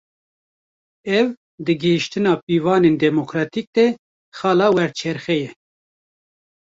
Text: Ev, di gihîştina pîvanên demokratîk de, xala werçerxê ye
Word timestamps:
Ev, 1.17 1.27
di 1.65 1.73
gihîştina 1.81 2.33
pîvanên 2.45 2.95
demokratîk 3.05 3.67
de, 3.75 3.85
xala 4.37 4.67
werçerxê 4.75 5.35
ye 5.41 5.49